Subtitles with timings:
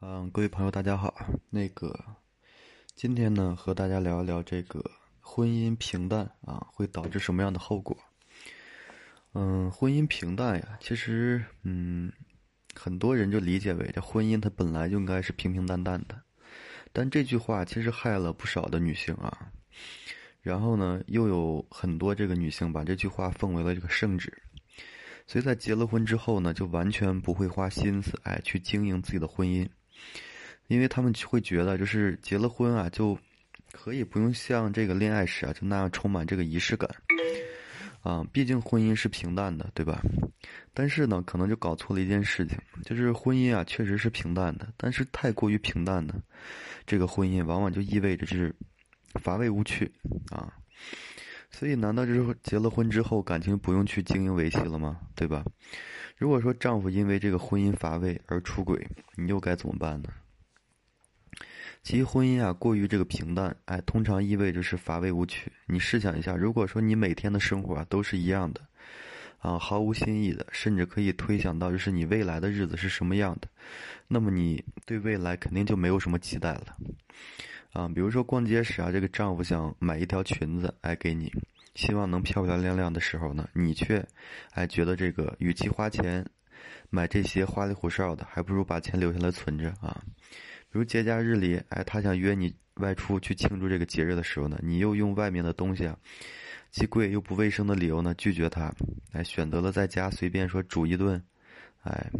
[0.00, 1.12] 嗯，各位朋友，大家好。
[1.50, 1.92] 那个，
[2.94, 4.80] 今天呢，和大家聊一聊这个
[5.20, 7.98] 婚姻平淡啊，会导致什么样的后果？
[9.32, 12.12] 嗯，婚姻平淡呀，其实，嗯，
[12.76, 16.22] 很多人就理解为这婚姻它本来就应该是平平淡淡的，
[16.92, 19.50] 但这句话其实害了不少的女性啊。
[20.40, 24.32] 然后呢，又有很多这个女性把这句话奉为了这个圣旨，
[25.26, 29.68] 所以在结了婚之后呢，就完全不会花心思哎去经营自己的婚姻。
[30.66, 33.18] 因为他们会觉得，就是结了婚啊，就
[33.72, 36.88] 可以不用像这个恋爱时啊，就那样充满这个仪式感，
[38.02, 40.02] 啊，毕竟婚姻是平淡的，对吧？
[40.72, 46.14] 但是呢，可能就搞错了一件事情，就是婚姻啊，确实是平淡的，但是太过于平淡的，
[46.86, 48.54] 这个婚姻往往就意味着就是
[49.20, 49.90] 乏味无趣
[50.30, 50.52] 啊。
[51.50, 55.00] 所以，难道就是结了婚之后感情不用去经营维系了吗？
[55.16, 55.44] 对吧？
[56.16, 60.08] 如果说丈夫因为这个婚姻乏味而出轨，你又该怎么办呢？
[61.82, 65.50] 其实婚姻啊过于这个平淡，哎，通常意味着是乏味无趣。
[65.66, 68.60] 你试想一下，如果说你每天的生活啊都是一样的，
[69.38, 73.48] 啊，毫无新意的，甚至可以推想到就是你未来的日子是什么样的，
[74.06, 76.76] 那么你对未来肯定就没有什么期待了。
[77.72, 81.32] 啊，比如说逛街时啊，这个丈夫想买一条裙子，哎，给你。
[81.74, 84.04] 希望能漂漂亮亮的时候呢，你却，
[84.50, 86.26] 哎，觉得这个与其花钱
[86.90, 90.02] 买这些花里胡哨的，还不如把钱留下来存着啊。
[90.70, 95.96] 比如节假日里，哎，他想约你外出去庆祝这个节日的时候呢，你又用外面的东西啊，
[96.72, 98.74] 既贵又不卫生的理由呢拒绝他，
[99.12, 101.22] 哎，选择了在家随便说煮一顿，
[101.82, 102.10] 哎，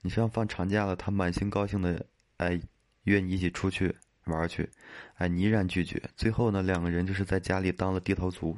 [0.00, 2.60] 你像放长假了，他满心高兴的，哎，
[3.02, 3.92] 约你一起出去
[4.24, 4.68] 玩去，
[5.14, 8.56] 哎，你依然拒绝，最后呢，两个人就是在家里当了低头族。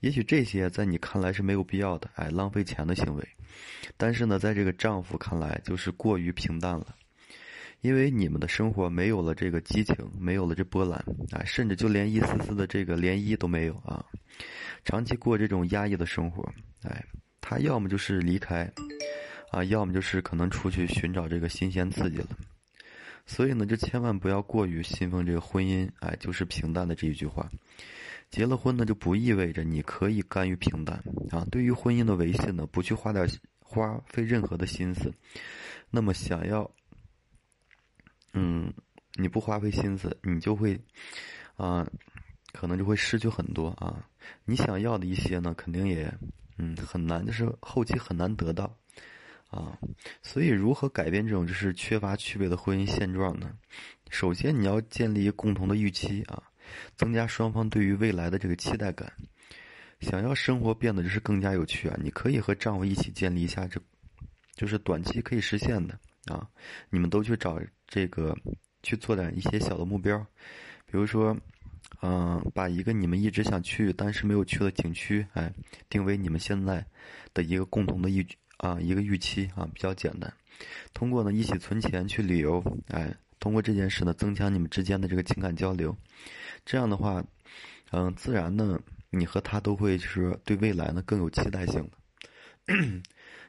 [0.00, 3.28] 也许这些在你看来是没有必要的，哎，浪费钱的行为，
[3.96, 6.94] 但是呢，在这个丈夫看来就是过于平淡了，
[7.80, 14.04] 因为你们的生活没有了这个激情，没有了这波澜，哎，甚至就连一丝丝的这个涟漪都没有啊！
[14.84, 16.46] 长期过这种压抑的生活，
[16.82, 17.02] 哎，
[17.40, 18.70] 他要么就是离开，
[19.50, 22.28] 啊，要么就是可能出去寻找这个新鲜刺激了。
[23.26, 27.50] 所以呢，就千万不要过于信奉这个婚姻，哎，就是平淡的这一句话。
[28.30, 31.46] 结了婚呢，就不意味着你可以甘于平淡啊。
[31.50, 33.28] 对于婚姻的维系呢，不去花点
[33.60, 35.12] 花费任何的心思，
[35.90, 36.70] 那么想要，
[38.32, 38.72] 嗯，
[39.14, 40.80] 你不花费心思，你就会，
[41.56, 41.86] 啊，
[42.52, 44.04] 可能就会失去很多啊。
[44.44, 46.12] 你想要的一些呢，肯定也，
[46.58, 48.76] 嗯，很难，就是后期很难得到，
[49.54, 49.78] 啊。
[50.22, 53.50] 所以，如何改变这种就是缺乏趣味的婚姻现状呢？
[54.10, 56.42] 首先，你要建立共同的预期啊。
[56.96, 59.12] 增加双方对于未来的这个期待感，
[60.00, 61.96] 想要生活变得就是更加有趣啊！
[62.02, 63.78] 你可以和丈夫一起建立一下这，
[64.54, 66.48] 就是短期可以实现的啊！
[66.88, 68.34] 你们都去找这个
[68.82, 70.18] 去做点一些小的目标，
[70.86, 71.36] 比如说，
[72.00, 75.52] 嗯，把一个你们一直想去但是没有去的景区，哎，
[75.90, 76.84] 定为你们现在
[77.34, 78.26] 的一个共同的预
[78.58, 80.32] 啊一个预期啊，比较简单。
[80.92, 85.96] 通过呢一起存钱去旅游，哎，通过这件事呢增强你们之间的这个情感交流。
[86.64, 87.24] 这样的话，
[87.90, 88.78] 嗯，自然呢，
[89.10, 91.88] 你和他都会就是对未来呢更有期待性。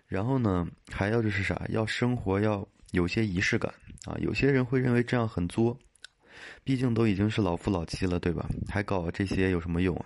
[0.08, 1.66] 然后呢，还要就是啥？
[1.70, 3.74] 要生活要有些仪式感
[4.06, 4.18] 啊。
[4.20, 5.78] 有些人会认为这样很作，
[6.63, 8.47] 毕竟都已经是老夫老妻了，对吧？
[8.68, 10.00] 还搞这些有什么用？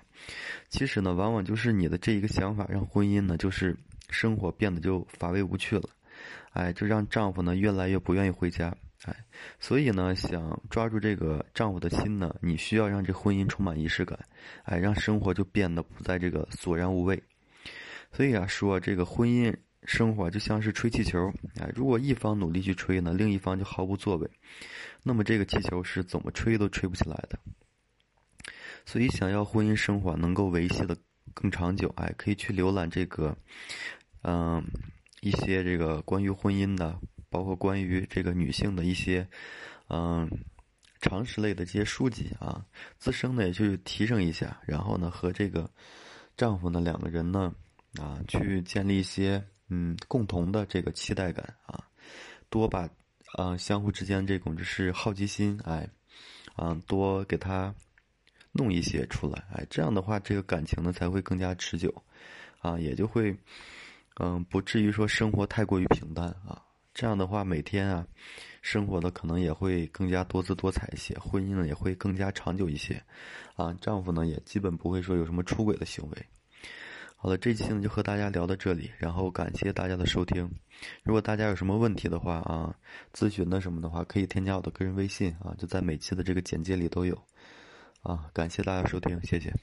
[0.69, 3.75] 其实呢，往往就是你的这一个想法，让婚姻呢就是
[4.09, 5.89] 生活变得就乏味无趣了。
[6.51, 8.75] 哎，就让丈夫呢越来越不愿意回家。
[9.05, 9.15] 哎，
[9.59, 14.19] 所以呢，想抓住这个丈夫的心呢，你需要让这婚姻充满仪式感，
[14.63, 17.21] 哎，让生活就变得不再这个索然无味。
[18.11, 19.55] 所以啊，说这个婚姻
[19.89, 21.17] 生活就像是吹气球，
[21.59, 24.29] 哎，如果一方努力去吹呢，另一方就毫无作为，
[25.01, 27.39] 那么这个气球是怎么吹都吹不起来的。
[28.85, 30.95] 所以，想要婚姻生活能够维系的
[31.33, 33.35] 更长久，哎，可以去浏览这个，
[34.21, 34.63] 嗯，
[35.21, 36.99] 一些这个关于婚姻的。
[37.31, 39.27] 包括关于这个女性的一些，
[39.89, 40.27] 嗯，
[40.99, 42.65] 常识类的这些书籍啊，
[42.97, 45.69] 自身呢也去提升一下，然后呢和这个
[46.35, 47.53] 丈夫呢两个人呢
[47.99, 51.83] 啊去建立一些嗯共同的这个期待感啊，
[52.49, 52.89] 多把
[53.37, 55.87] 啊相互之间这种就是好奇心哎，
[56.55, 57.73] 啊多给他
[58.51, 61.93] 弄一些出来哎，这样的话这个感情呢才会更加持久，
[62.59, 63.35] 啊也就会
[64.19, 66.61] 嗯不至于说生活太过于平淡啊。
[66.91, 68.05] 这样的话，每天啊，
[68.61, 73.01] 生活的可能也会更加多姿多彩一些，婚姻呢也会更加长久一些，
[73.55, 76.25] 啊，丈夫呢也基本不会说有什么出轨的行为，
[77.21, 80.49] 好了，这期呢就和大家聊到这里，然后感谢大家的收听。
[81.03, 82.73] 如果大家有什么问题的话啊，
[83.13, 87.21] 咨询的什么的话，可以添加我的个人微信啊，就在每期的这个简介里都有。
[88.03, 89.53] 啊，感谢大家收听，谢谢。